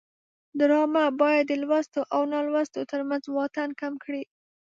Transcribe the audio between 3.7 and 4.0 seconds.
کم